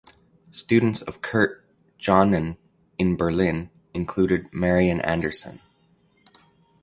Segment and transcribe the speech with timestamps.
[0.49, 1.63] Students of Kurt
[1.99, 2.57] Johnen
[2.97, 5.61] in Berlin included Marian Anderson.